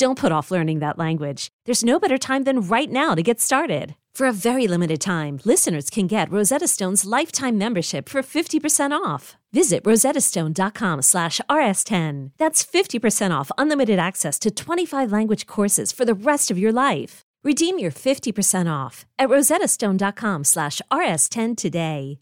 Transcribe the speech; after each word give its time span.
Don't 0.00 0.18
put 0.18 0.32
off 0.32 0.50
learning 0.50 0.78
that 0.78 0.96
language. 0.96 1.48
There's 1.66 1.84
no 1.84 2.00
better 2.00 2.16
time 2.16 2.44
than 2.44 2.62
right 2.62 2.90
now 2.90 3.14
to 3.14 3.22
get 3.22 3.38
started. 3.38 3.96
For 4.14 4.26
a 4.26 4.32
very 4.32 4.66
limited 4.66 4.98
time, 4.98 5.40
listeners 5.44 5.90
can 5.90 6.06
get 6.06 6.32
Rosetta 6.32 6.68
Stone's 6.68 7.04
lifetime 7.04 7.58
membership 7.58 8.08
for 8.08 8.22
50% 8.22 8.92
off. 8.92 9.36
Visit 9.52 9.84
rosettastone.com 9.84 11.02
slash 11.02 11.38
rs10. 11.50 12.30
That's 12.38 12.64
50% 12.64 13.38
off 13.38 13.50
unlimited 13.58 13.98
access 13.98 14.38
to 14.38 14.50
25 14.50 15.12
language 15.12 15.46
courses 15.46 15.92
for 15.92 16.06
the 16.06 16.14
rest 16.14 16.50
of 16.50 16.58
your 16.58 16.72
life. 16.72 17.20
Redeem 17.44 17.78
your 17.78 17.92
50% 17.92 18.72
off 18.72 19.04
at 19.18 19.28
rosettastone.com 19.28 20.44
slash 20.44 20.80
rs10 20.90 21.58
today. 21.58 22.20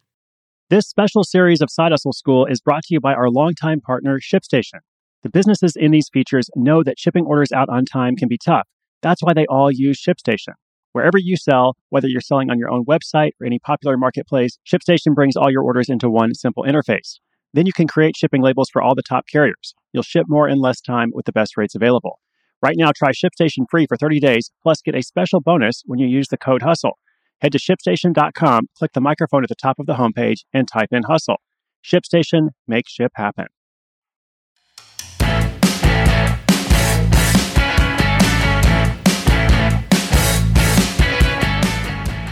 This 0.68 0.88
special 0.88 1.22
series 1.22 1.60
of 1.60 1.70
Side 1.70 1.92
Hustle 1.92 2.12
School 2.12 2.44
is 2.44 2.60
brought 2.60 2.82
to 2.86 2.94
you 2.94 3.00
by 3.00 3.14
our 3.14 3.30
longtime 3.30 3.80
partner, 3.80 4.18
ShipStation. 4.18 4.80
The 5.22 5.30
businesses 5.30 5.74
in 5.74 5.90
these 5.90 6.08
features 6.12 6.48
know 6.54 6.82
that 6.84 6.98
shipping 6.98 7.24
orders 7.24 7.50
out 7.50 7.68
on 7.68 7.84
time 7.84 8.14
can 8.14 8.28
be 8.28 8.38
tough. 8.38 8.68
That's 9.02 9.22
why 9.22 9.34
they 9.34 9.46
all 9.46 9.70
use 9.70 10.00
ShipStation. 10.00 10.54
Wherever 10.92 11.18
you 11.18 11.36
sell, 11.36 11.76
whether 11.90 12.08
you're 12.08 12.20
selling 12.20 12.50
on 12.50 12.58
your 12.58 12.70
own 12.70 12.84
website 12.84 13.32
or 13.40 13.46
any 13.46 13.58
popular 13.58 13.96
marketplace, 13.96 14.58
ShipStation 14.66 15.14
brings 15.14 15.36
all 15.36 15.50
your 15.50 15.62
orders 15.62 15.88
into 15.88 16.08
one 16.08 16.34
simple 16.34 16.64
interface. 16.64 17.18
Then 17.52 17.66
you 17.66 17.72
can 17.72 17.88
create 17.88 18.16
shipping 18.16 18.42
labels 18.42 18.70
for 18.70 18.80
all 18.80 18.94
the 18.94 19.02
top 19.02 19.26
carriers. 19.30 19.74
You'll 19.92 20.02
ship 20.02 20.26
more 20.28 20.48
in 20.48 20.58
less 20.58 20.80
time 20.80 21.10
with 21.12 21.26
the 21.26 21.32
best 21.32 21.56
rates 21.56 21.74
available. 21.74 22.20
Right 22.62 22.76
now, 22.76 22.90
try 22.94 23.10
ShipStation 23.10 23.66
free 23.70 23.86
for 23.86 23.96
30 23.96 24.20
days, 24.20 24.50
plus 24.62 24.82
get 24.82 24.94
a 24.94 25.02
special 25.02 25.40
bonus 25.40 25.82
when 25.86 25.98
you 25.98 26.06
use 26.06 26.28
the 26.28 26.36
code 26.36 26.62
HUSTLE. 26.62 26.98
Head 27.40 27.52
to 27.52 27.58
shipstation.com, 27.58 28.68
click 28.76 28.92
the 28.94 29.00
microphone 29.00 29.44
at 29.44 29.48
the 29.48 29.54
top 29.54 29.78
of 29.78 29.86
the 29.86 29.94
homepage, 29.94 30.38
and 30.52 30.66
type 30.66 30.88
in 30.90 31.04
HUSTLE. 31.04 31.36
ShipStation, 31.84 32.48
make 32.66 32.88
ship 32.88 33.12
happen. 33.14 33.46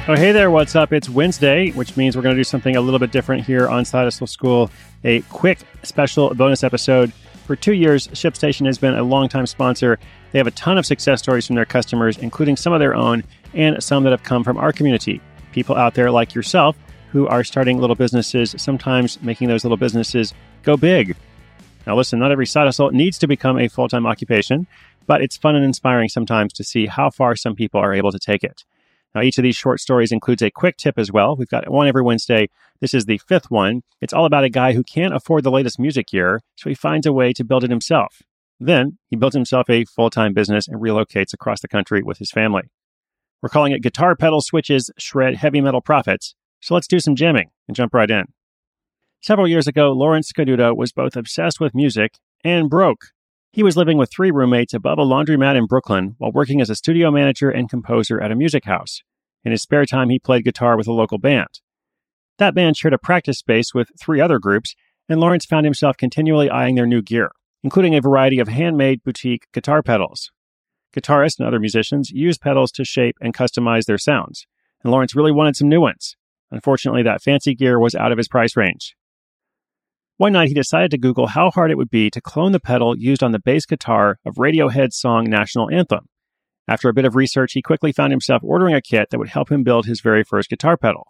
Oh, 0.08 0.14
hey 0.14 0.30
there, 0.30 0.52
what's 0.52 0.76
up? 0.76 0.92
It's 0.92 1.08
Wednesday, 1.08 1.72
which 1.72 1.96
means 1.96 2.14
we're 2.14 2.22
going 2.22 2.36
to 2.36 2.38
do 2.38 2.44
something 2.44 2.76
a 2.76 2.80
little 2.80 3.00
bit 3.00 3.10
different 3.10 3.44
here 3.44 3.68
on 3.68 3.84
Side 3.84 4.04
Hustle 4.04 4.28
School. 4.28 4.70
A 5.02 5.20
quick 5.22 5.58
special 5.82 6.32
bonus 6.32 6.62
episode. 6.62 7.12
For 7.44 7.56
two 7.56 7.72
years, 7.72 8.06
ShipStation 8.08 8.66
has 8.66 8.78
been 8.78 8.94
a 8.94 9.02
longtime 9.02 9.46
sponsor. 9.46 9.98
They 10.30 10.38
have 10.38 10.46
a 10.46 10.52
ton 10.52 10.78
of 10.78 10.86
success 10.86 11.18
stories 11.18 11.44
from 11.44 11.56
their 11.56 11.64
customers, 11.64 12.18
including 12.18 12.56
some 12.56 12.72
of 12.72 12.78
their 12.78 12.94
own 12.94 13.24
and 13.52 13.82
some 13.82 14.04
that 14.04 14.10
have 14.10 14.22
come 14.22 14.44
from 14.44 14.58
our 14.58 14.72
community. 14.72 15.20
People 15.50 15.74
out 15.74 15.94
there 15.94 16.12
like 16.12 16.36
yourself 16.36 16.76
who 17.10 17.26
are 17.26 17.42
starting 17.42 17.80
little 17.80 17.96
businesses, 17.96 18.54
sometimes 18.58 19.20
making 19.22 19.48
those 19.48 19.64
little 19.64 19.76
businesses 19.76 20.32
go 20.62 20.76
big. 20.76 21.16
Now, 21.84 21.96
listen, 21.96 22.20
not 22.20 22.30
every 22.30 22.46
side 22.46 22.66
hustle 22.66 22.92
needs 22.92 23.18
to 23.18 23.26
become 23.26 23.58
a 23.58 23.66
full 23.66 23.88
time 23.88 24.06
occupation, 24.06 24.68
but 25.08 25.20
it's 25.20 25.36
fun 25.36 25.56
and 25.56 25.64
inspiring 25.64 26.08
sometimes 26.08 26.52
to 26.52 26.62
see 26.62 26.86
how 26.86 27.10
far 27.10 27.34
some 27.34 27.56
people 27.56 27.80
are 27.80 27.92
able 27.92 28.12
to 28.12 28.20
take 28.20 28.44
it. 28.44 28.62
Now, 29.16 29.22
each 29.22 29.38
of 29.38 29.44
these 29.44 29.56
short 29.56 29.80
stories 29.80 30.12
includes 30.12 30.42
a 30.42 30.50
quick 30.50 30.76
tip 30.76 30.98
as 30.98 31.10
well. 31.10 31.36
We've 31.36 31.48
got 31.48 31.70
one 31.70 31.88
every 31.88 32.02
Wednesday. 32.02 32.50
This 32.82 32.92
is 32.92 33.06
the 33.06 33.16
fifth 33.16 33.50
one. 33.50 33.80
It's 34.02 34.12
all 34.12 34.26
about 34.26 34.44
a 34.44 34.50
guy 34.50 34.74
who 34.74 34.82
can't 34.82 35.14
afford 35.14 35.42
the 35.42 35.50
latest 35.50 35.78
music 35.78 36.08
gear, 36.08 36.42
so 36.54 36.68
he 36.68 36.74
finds 36.74 37.06
a 37.06 37.14
way 37.14 37.32
to 37.32 37.42
build 37.42 37.64
it 37.64 37.70
himself. 37.70 38.20
Then 38.60 38.98
he 39.08 39.16
builds 39.16 39.34
himself 39.34 39.70
a 39.70 39.86
full 39.86 40.10
time 40.10 40.34
business 40.34 40.68
and 40.68 40.82
relocates 40.82 41.32
across 41.32 41.60
the 41.62 41.68
country 41.68 42.02
with 42.02 42.18
his 42.18 42.30
family. 42.30 42.64
We're 43.40 43.48
calling 43.48 43.72
it 43.72 43.82
Guitar 43.82 44.16
Pedal 44.16 44.42
Switches 44.42 44.90
Shred 44.98 45.36
Heavy 45.36 45.62
Metal 45.62 45.80
Profits. 45.80 46.34
So 46.60 46.74
let's 46.74 46.86
do 46.86 47.00
some 47.00 47.16
jamming 47.16 47.48
and 47.66 47.74
jump 47.74 47.94
right 47.94 48.10
in. 48.10 48.26
Several 49.22 49.48
years 49.48 49.66
ago, 49.66 49.92
Lawrence 49.92 50.30
Scaduto 50.30 50.76
was 50.76 50.92
both 50.92 51.16
obsessed 51.16 51.58
with 51.58 51.74
music 51.74 52.18
and 52.44 52.68
broke. 52.68 53.12
He 53.52 53.62
was 53.62 53.76
living 53.76 53.96
with 53.96 54.10
three 54.10 54.30
roommates 54.30 54.74
above 54.74 54.98
a 54.98 55.04
laundromat 55.04 55.56
in 55.56 55.66
Brooklyn 55.66 56.14
while 56.18 56.32
working 56.32 56.60
as 56.60 56.68
a 56.68 56.74
studio 56.74 57.10
manager 57.10 57.48
and 57.50 57.70
composer 57.70 58.20
at 58.20 58.30
a 58.30 58.36
music 58.36 58.64
house. 58.64 59.00
In 59.44 59.52
his 59.52 59.62
spare 59.62 59.86
time, 59.86 60.10
he 60.10 60.18
played 60.18 60.44
guitar 60.44 60.76
with 60.76 60.86
a 60.86 60.92
local 60.92 61.18
band. 61.18 61.60
That 62.38 62.54
band 62.54 62.76
shared 62.76 62.94
a 62.94 62.98
practice 62.98 63.38
space 63.38 63.72
with 63.72 63.90
three 63.98 64.20
other 64.20 64.38
groups, 64.38 64.74
and 65.08 65.20
Lawrence 65.20 65.46
found 65.46 65.64
himself 65.64 65.96
continually 65.96 66.50
eyeing 66.50 66.74
their 66.74 66.86
new 66.86 67.00
gear, 67.00 67.30
including 67.62 67.94
a 67.94 68.00
variety 68.00 68.38
of 68.38 68.48
handmade 68.48 69.02
boutique 69.04 69.46
guitar 69.52 69.82
pedals. 69.82 70.30
Guitarists 70.94 71.38
and 71.38 71.46
other 71.46 71.60
musicians 71.60 72.10
use 72.10 72.38
pedals 72.38 72.72
to 72.72 72.84
shape 72.84 73.16
and 73.20 73.34
customize 73.34 73.84
their 73.84 73.98
sounds, 73.98 74.46
and 74.82 74.90
Lawrence 74.90 75.14
really 75.14 75.32
wanted 75.32 75.54
some 75.56 75.68
new 75.68 75.80
ones. 75.80 76.16
Unfortunately, 76.50 77.02
that 77.02 77.22
fancy 77.22 77.54
gear 77.54 77.78
was 77.78 77.94
out 77.94 78.12
of 78.12 78.18
his 78.18 78.28
price 78.28 78.56
range. 78.56 78.95
One 80.18 80.32
night, 80.32 80.48
he 80.48 80.54
decided 80.54 80.90
to 80.92 80.98
Google 80.98 81.26
how 81.26 81.50
hard 81.50 81.70
it 81.70 81.76
would 81.76 81.90
be 81.90 82.08
to 82.08 82.22
clone 82.22 82.52
the 82.52 82.60
pedal 82.60 82.96
used 82.96 83.22
on 83.22 83.32
the 83.32 83.38
bass 83.38 83.66
guitar 83.66 84.18
of 84.24 84.36
Radiohead's 84.36 84.96
song 84.96 85.28
National 85.28 85.70
Anthem. 85.70 86.08
After 86.66 86.88
a 86.88 86.94
bit 86.94 87.04
of 87.04 87.16
research, 87.16 87.52
he 87.52 87.60
quickly 87.60 87.92
found 87.92 88.14
himself 88.14 88.42
ordering 88.42 88.74
a 88.74 88.80
kit 88.80 89.10
that 89.10 89.18
would 89.18 89.28
help 89.28 89.52
him 89.52 89.62
build 89.62 89.84
his 89.84 90.00
very 90.00 90.24
first 90.24 90.48
guitar 90.48 90.78
pedal. 90.78 91.06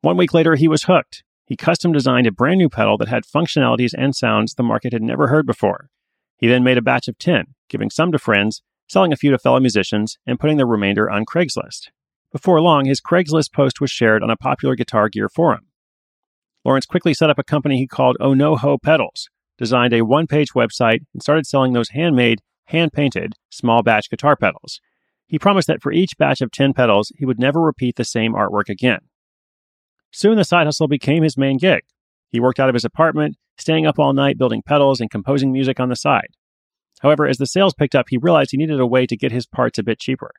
One 0.00 0.16
week 0.16 0.34
later, 0.34 0.56
he 0.56 0.66
was 0.66 0.82
hooked. 0.82 1.22
He 1.46 1.56
custom 1.56 1.92
designed 1.92 2.26
a 2.26 2.32
brand 2.32 2.58
new 2.58 2.68
pedal 2.68 2.98
that 2.98 3.06
had 3.06 3.22
functionalities 3.22 3.94
and 3.96 4.16
sounds 4.16 4.54
the 4.54 4.64
market 4.64 4.92
had 4.92 5.02
never 5.02 5.28
heard 5.28 5.46
before. 5.46 5.88
He 6.36 6.48
then 6.48 6.64
made 6.64 6.76
a 6.76 6.82
batch 6.82 7.06
of 7.06 7.18
10, 7.18 7.54
giving 7.68 7.88
some 7.88 8.10
to 8.10 8.18
friends, 8.18 8.62
selling 8.88 9.12
a 9.12 9.16
few 9.16 9.30
to 9.30 9.38
fellow 9.38 9.60
musicians, 9.60 10.18
and 10.26 10.40
putting 10.40 10.56
the 10.56 10.66
remainder 10.66 11.08
on 11.08 11.24
Craigslist. 11.24 11.90
Before 12.32 12.60
long, 12.60 12.86
his 12.86 13.00
Craigslist 13.00 13.52
post 13.52 13.80
was 13.80 13.92
shared 13.92 14.24
on 14.24 14.30
a 14.30 14.36
popular 14.36 14.74
guitar 14.74 15.08
gear 15.08 15.28
forum. 15.28 15.66
Lawrence 16.64 16.86
quickly 16.86 17.14
set 17.14 17.30
up 17.30 17.38
a 17.38 17.44
company 17.44 17.78
he 17.78 17.86
called 17.86 18.16
Oh 18.20 18.34
No 18.34 18.56
Ho 18.56 18.76
Pedals, 18.78 19.28
designed 19.56 19.94
a 19.94 20.02
one 20.02 20.26
page 20.26 20.52
website, 20.54 21.00
and 21.12 21.22
started 21.22 21.46
selling 21.46 21.72
those 21.72 21.90
handmade, 21.90 22.40
hand 22.66 22.92
painted, 22.92 23.34
small 23.50 23.82
batch 23.82 24.10
guitar 24.10 24.36
pedals. 24.36 24.80
He 25.26 25.38
promised 25.38 25.68
that 25.68 25.80
for 25.80 25.92
each 25.92 26.18
batch 26.18 26.40
of 26.40 26.50
10 26.50 26.74
pedals, 26.74 27.12
he 27.16 27.24
would 27.24 27.38
never 27.38 27.60
repeat 27.60 27.96
the 27.96 28.04
same 28.04 28.34
artwork 28.34 28.68
again. 28.68 29.00
Soon 30.10 30.36
the 30.36 30.44
side 30.44 30.66
hustle 30.66 30.88
became 30.88 31.22
his 31.22 31.38
main 31.38 31.56
gig. 31.56 31.82
He 32.30 32.40
worked 32.40 32.58
out 32.58 32.68
of 32.68 32.74
his 32.74 32.84
apartment, 32.84 33.36
staying 33.56 33.86
up 33.86 33.98
all 33.98 34.12
night 34.12 34.38
building 34.38 34.62
pedals 34.66 35.00
and 35.00 35.10
composing 35.10 35.52
music 35.52 35.78
on 35.78 35.88
the 35.88 35.96
side. 35.96 36.28
However, 37.00 37.26
as 37.26 37.38
the 37.38 37.46
sales 37.46 37.74
picked 37.74 37.94
up, 37.94 38.06
he 38.08 38.18
realized 38.18 38.50
he 38.50 38.56
needed 38.56 38.80
a 38.80 38.86
way 38.86 39.06
to 39.06 39.16
get 39.16 39.32
his 39.32 39.46
parts 39.46 39.78
a 39.78 39.82
bit 39.82 39.98
cheaper. 39.98 40.32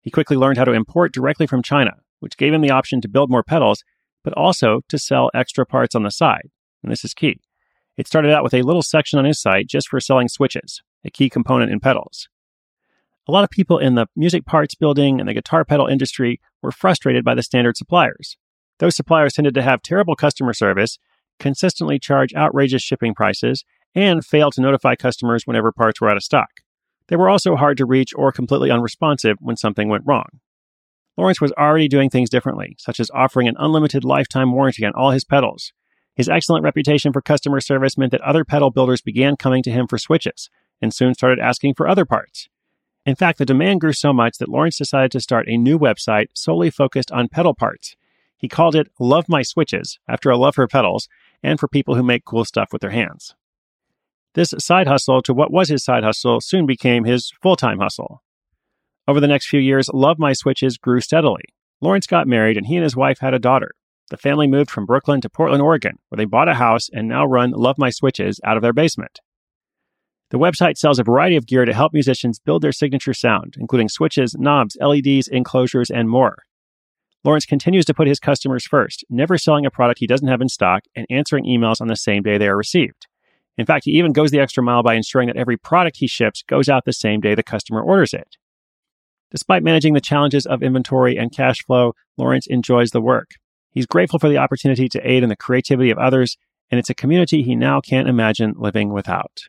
He 0.00 0.10
quickly 0.10 0.36
learned 0.36 0.58
how 0.58 0.64
to 0.64 0.72
import 0.72 1.14
directly 1.14 1.46
from 1.46 1.62
China, 1.62 1.92
which 2.20 2.36
gave 2.36 2.52
him 2.52 2.60
the 2.60 2.70
option 2.70 3.00
to 3.00 3.08
build 3.08 3.30
more 3.30 3.42
pedals 3.42 3.84
but 4.24 4.32
also 4.34 4.80
to 4.88 4.98
sell 4.98 5.30
extra 5.34 5.66
parts 5.66 5.94
on 5.94 6.02
the 6.02 6.10
side. 6.10 6.50
And 6.82 6.90
this 6.90 7.04
is 7.04 7.14
key. 7.14 7.40
It 7.96 8.06
started 8.06 8.32
out 8.32 8.42
with 8.42 8.54
a 8.54 8.62
little 8.62 8.82
section 8.82 9.18
on 9.18 9.24
his 9.24 9.40
site 9.40 9.68
just 9.68 9.88
for 9.88 10.00
selling 10.00 10.28
switches, 10.28 10.82
a 11.04 11.10
key 11.10 11.28
component 11.28 11.70
in 11.70 11.80
pedals. 11.80 12.28
A 13.28 13.32
lot 13.32 13.44
of 13.44 13.50
people 13.50 13.78
in 13.78 13.94
the 13.94 14.06
music 14.16 14.44
parts 14.46 14.74
building 14.74 15.20
and 15.20 15.28
the 15.28 15.34
guitar 15.34 15.64
pedal 15.64 15.86
industry 15.86 16.40
were 16.60 16.72
frustrated 16.72 17.24
by 17.24 17.34
the 17.34 17.42
standard 17.42 17.76
suppliers. 17.76 18.36
Those 18.78 18.96
suppliers 18.96 19.34
tended 19.34 19.54
to 19.54 19.62
have 19.62 19.82
terrible 19.82 20.16
customer 20.16 20.52
service, 20.52 20.98
consistently 21.38 21.98
charge 21.98 22.34
outrageous 22.34 22.82
shipping 22.82 23.14
prices, 23.14 23.64
and 23.94 24.24
fail 24.24 24.50
to 24.50 24.60
notify 24.60 24.96
customers 24.96 25.46
whenever 25.46 25.70
parts 25.70 26.00
were 26.00 26.10
out 26.10 26.16
of 26.16 26.24
stock. 26.24 26.62
They 27.08 27.16
were 27.16 27.28
also 27.28 27.56
hard 27.56 27.76
to 27.76 27.86
reach 27.86 28.12
or 28.16 28.32
completely 28.32 28.70
unresponsive 28.70 29.36
when 29.40 29.56
something 29.56 29.88
went 29.88 30.04
wrong. 30.06 30.40
Lawrence 31.16 31.40
was 31.40 31.52
already 31.52 31.88
doing 31.88 32.08
things 32.08 32.30
differently, 32.30 32.74
such 32.78 32.98
as 32.98 33.10
offering 33.12 33.48
an 33.48 33.56
unlimited 33.58 34.04
lifetime 34.04 34.52
warranty 34.52 34.84
on 34.84 34.92
all 34.94 35.10
his 35.10 35.24
pedals. 35.24 35.72
His 36.14 36.28
excellent 36.28 36.64
reputation 36.64 37.12
for 37.12 37.22
customer 37.22 37.60
service 37.60 37.98
meant 37.98 38.12
that 38.12 38.20
other 38.22 38.44
pedal 38.44 38.70
builders 38.70 39.00
began 39.00 39.36
coming 39.36 39.62
to 39.62 39.70
him 39.70 39.86
for 39.86 39.98
switches 39.98 40.50
and 40.80 40.92
soon 40.92 41.14
started 41.14 41.38
asking 41.38 41.74
for 41.74 41.88
other 41.88 42.04
parts. 42.04 42.48
In 43.04 43.14
fact, 43.14 43.38
the 43.38 43.46
demand 43.46 43.80
grew 43.80 43.92
so 43.92 44.12
much 44.12 44.38
that 44.38 44.48
Lawrence 44.48 44.78
decided 44.78 45.10
to 45.12 45.20
start 45.20 45.48
a 45.48 45.56
new 45.56 45.78
website 45.78 46.26
solely 46.34 46.70
focused 46.70 47.10
on 47.10 47.28
pedal 47.28 47.54
parts. 47.54 47.96
He 48.36 48.48
called 48.48 48.74
it 48.74 48.88
Love 48.98 49.28
My 49.28 49.42
Switches, 49.42 49.98
after 50.08 50.30
a 50.30 50.36
love 50.36 50.56
for 50.56 50.66
pedals 50.66 51.08
and 51.42 51.58
for 51.58 51.68
people 51.68 51.94
who 51.94 52.02
make 52.02 52.24
cool 52.24 52.44
stuff 52.44 52.72
with 52.72 52.80
their 52.80 52.90
hands. 52.90 53.34
This 54.34 54.54
side 54.58 54.86
hustle 54.86 55.20
to 55.22 55.34
what 55.34 55.52
was 55.52 55.68
his 55.68 55.84
side 55.84 56.04
hustle 56.04 56.40
soon 56.40 56.64
became 56.64 57.04
his 57.04 57.32
full 57.42 57.56
time 57.56 57.80
hustle. 57.80 58.22
Over 59.08 59.18
the 59.18 59.28
next 59.28 59.48
few 59.48 59.58
years, 59.58 59.88
Love 59.92 60.18
My 60.18 60.32
Switches 60.32 60.78
grew 60.78 61.00
steadily. 61.00 61.42
Lawrence 61.80 62.06
got 62.06 62.28
married 62.28 62.56
and 62.56 62.66
he 62.66 62.76
and 62.76 62.84
his 62.84 62.94
wife 62.94 63.18
had 63.20 63.34
a 63.34 63.40
daughter. 63.40 63.72
The 64.10 64.16
family 64.16 64.46
moved 64.46 64.70
from 64.70 64.86
Brooklyn 64.86 65.20
to 65.22 65.30
Portland, 65.30 65.62
Oregon, 65.62 65.98
where 66.08 66.18
they 66.18 66.24
bought 66.24 66.48
a 66.48 66.54
house 66.54 66.88
and 66.92 67.08
now 67.08 67.24
run 67.24 67.50
Love 67.50 67.78
My 67.78 67.90
Switches 67.90 68.38
out 68.44 68.56
of 68.56 68.62
their 68.62 68.72
basement. 68.72 69.18
The 70.30 70.38
website 70.38 70.76
sells 70.76 70.98
a 70.98 71.04
variety 71.04 71.36
of 71.36 71.46
gear 71.46 71.64
to 71.64 71.74
help 71.74 71.92
musicians 71.92 72.38
build 72.38 72.62
their 72.62 72.72
signature 72.72 73.12
sound, 73.12 73.54
including 73.58 73.88
switches, 73.88 74.36
knobs, 74.38 74.76
LEDs, 74.80 75.28
enclosures, 75.28 75.90
and 75.90 76.08
more. 76.08 76.44
Lawrence 77.24 77.44
continues 77.44 77.84
to 77.86 77.94
put 77.94 78.08
his 78.08 78.20
customers 78.20 78.66
first, 78.66 79.04
never 79.10 79.36
selling 79.36 79.66
a 79.66 79.70
product 79.70 79.98
he 79.98 80.06
doesn't 80.06 80.28
have 80.28 80.40
in 80.40 80.48
stock 80.48 80.84
and 80.94 81.06
answering 81.10 81.44
emails 81.44 81.80
on 81.80 81.88
the 81.88 81.96
same 81.96 82.22
day 82.22 82.38
they 82.38 82.48
are 82.48 82.56
received. 82.56 83.06
In 83.58 83.66
fact, 83.66 83.84
he 83.84 83.92
even 83.92 84.12
goes 84.12 84.30
the 84.30 84.40
extra 84.40 84.62
mile 84.62 84.82
by 84.82 84.94
ensuring 84.94 85.26
that 85.26 85.36
every 85.36 85.56
product 85.56 85.98
he 85.98 86.06
ships 86.06 86.42
goes 86.46 86.68
out 86.68 86.84
the 86.84 86.92
same 86.92 87.20
day 87.20 87.34
the 87.34 87.42
customer 87.42 87.82
orders 87.82 88.14
it. 88.14 88.36
Despite 89.32 89.62
managing 89.62 89.94
the 89.94 90.00
challenges 90.00 90.44
of 90.44 90.62
inventory 90.62 91.16
and 91.16 91.32
cash 91.32 91.64
flow, 91.64 91.94
Lawrence 92.18 92.46
enjoys 92.46 92.90
the 92.90 93.00
work. 93.00 93.30
He's 93.70 93.86
grateful 93.86 94.18
for 94.18 94.28
the 94.28 94.36
opportunity 94.36 94.90
to 94.90 95.10
aid 95.10 95.22
in 95.22 95.30
the 95.30 95.36
creativity 95.36 95.90
of 95.90 95.96
others, 95.96 96.36
and 96.70 96.78
it's 96.78 96.90
a 96.90 96.94
community 96.94 97.42
he 97.42 97.56
now 97.56 97.80
can't 97.80 98.10
imagine 98.10 98.54
living 98.58 98.92
without. 98.92 99.40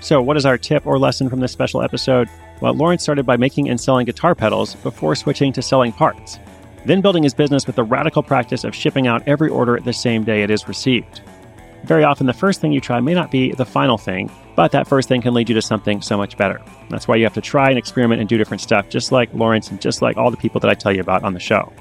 So, 0.00 0.20
what 0.20 0.36
is 0.36 0.44
our 0.44 0.58
tip 0.58 0.86
or 0.86 0.98
lesson 0.98 1.30
from 1.30 1.40
this 1.40 1.50
special 1.50 1.80
episode? 1.80 2.28
Well, 2.60 2.74
Lawrence 2.74 3.02
started 3.02 3.24
by 3.24 3.38
making 3.38 3.70
and 3.70 3.80
selling 3.80 4.04
guitar 4.04 4.34
pedals 4.34 4.74
before 4.74 5.14
switching 5.14 5.50
to 5.54 5.62
selling 5.62 5.92
parts, 5.92 6.38
then 6.84 7.00
building 7.00 7.22
his 7.22 7.32
business 7.32 7.66
with 7.66 7.76
the 7.76 7.84
radical 7.84 8.22
practice 8.22 8.64
of 8.64 8.74
shipping 8.74 9.06
out 9.06 9.26
every 9.26 9.48
order 9.48 9.80
the 9.80 9.94
same 9.94 10.24
day 10.24 10.42
it 10.42 10.50
is 10.50 10.68
received. 10.68 11.22
Very 11.84 12.04
often, 12.04 12.26
the 12.26 12.34
first 12.34 12.60
thing 12.60 12.70
you 12.70 12.82
try 12.82 13.00
may 13.00 13.14
not 13.14 13.30
be 13.30 13.52
the 13.52 13.64
final 13.64 13.96
thing, 13.96 14.30
but 14.56 14.72
that 14.72 14.86
first 14.86 15.08
thing 15.08 15.22
can 15.22 15.34
lead 15.34 15.48
you 15.48 15.54
to 15.54 15.62
something 15.62 16.00
so 16.00 16.16
much 16.16 16.36
better. 16.36 16.60
That's 16.90 17.08
why 17.08 17.16
you 17.16 17.24
have 17.24 17.34
to 17.34 17.40
try 17.40 17.68
and 17.68 17.78
experiment 17.78 18.20
and 18.20 18.28
do 18.28 18.38
different 18.38 18.60
stuff, 18.60 18.88
just 18.88 19.12
like 19.12 19.32
Lawrence 19.34 19.70
and 19.70 19.80
just 19.80 20.02
like 20.02 20.16
all 20.16 20.30
the 20.30 20.36
people 20.36 20.60
that 20.60 20.70
I 20.70 20.74
tell 20.74 20.92
you 20.92 21.00
about 21.00 21.24
on 21.24 21.34
the 21.34 21.40
show. 21.40 21.72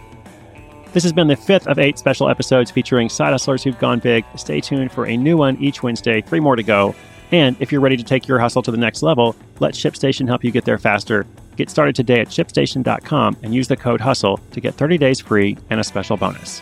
This 0.94 1.04
has 1.04 1.14
been 1.14 1.28
the 1.28 1.36
fifth 1.36 1.68
of 1.68 1.80
eight 1.80 1.98
special 1.98 2.30
episodes 2.30 2.70
featuring 2.70 3.10
side 3.10 3.32
hustlers 3.32 3.64
who've 3.64 3.78
gone 3.80 4.00
big. 4.00 4.26
Stay 4.36 4.62
tuned 4.62 4.92
for 4.92 5.08
a 5.08 5.18
new 5.18 5.38
one 5.38 5.58
each 5.58 5.82
Wednesday, 5.82 6.22
three 6.22 6.40
more 6.40 6.56
to 6.56 6.64
go. 6.64 6.94
And 7.32 7.58
if 7.60 7.72
you're 7.72 7.82
ready 7.82 7.98
to 7.98 8.04
take 8.04 8.28
your 8.28 8.38
hustle 8.38 8.62
to 8.62 8.70
the 8.70 8.78
next 8.78 9.02
level, 9.02 9.36
let 9.60 9.74
ShipStation 9.74 10.28
help 10.28 10.44
you 10.44 10.52
get 10.52 10.66
there 10.66 10.78
faster. 10.78 11.26
Get 11.56 11.72
started 11.72 11.96
today 11.96 12.20
at 12.20 12.28
shipstation.com 12.28 13.38
and 13.42 13.56
use 13.56 13.68
the 13.68 13.78
code 13.78 14.02
HUSTLE 14.02 14.40
to 14.52 14.62
get 14.62 14.76
30 14.76 15.00
days 15.00 15.20
free 15.20 15.58
and 15.72 15.80
a 15.80 15.84
special 15.84 16.16
bonus. 16.16 16.62